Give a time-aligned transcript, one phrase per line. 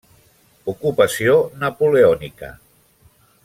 [0.73, 2.53] Ocupació napoleònica.